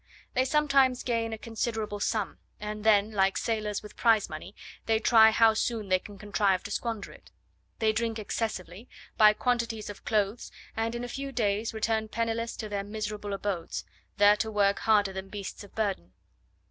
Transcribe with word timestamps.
They 0.33 0.45
sometimes 0.45 1.03
gain 1.03 1.31
a 1.31 1.37
considerable 1.37 1.99
sum, 1.99 2.39
and 2.59 2.83
then, 2.83 3.11
like 3.11 3.37
sailors 3.37 3.83
with 3.83 3.95
prize 3.95 4.31
money, 4.31 4.55
they 4.87 4.97
try 4.97 5.29
how 5.29 5.53
soon 5.53 5.89
they 5.89 5.99
can 5.99 6.17
contrive 6.17 6.63
to 6.63 6.71
squander 6.71 7.11
it. 7.11 7.29
They 7.77 7.93
drink 7.93 8.17
excessively, 8.17 8.89
buy 9.15 9.33
quantities 9.33 9.91
of 9.91 10.03
clothes, 10.03 10.51
and 10.75 10.95
in 10.95 11.03
a 11.03 11.07
few 11.07 11.31
days 11.31 11.71
return 11.71 12.07
penniless 12.07 12.55
to 12.57 12.67
their 12.67 12.83
miserable 12.83 13.31
abodes, 13.31 13.83
there 14.17 14.35
to 14.37 14.49
work 14.49 14.79
harder 14.79 15.13
than 15.13 15.29
beasts 15.29 15.63
of 15.63 15.75
burden. 15.75 16.11